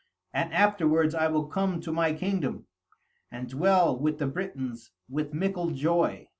[0.33, 2.65] And afterwards I will come to my kingdom,
[3.31, 6.27] and dwell with the Britons with mickle joy.'